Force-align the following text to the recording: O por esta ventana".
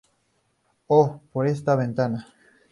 O 0.87 1.21
por 1.31 1.45
esta 1.45 1.75
ventana". 1.75 2.27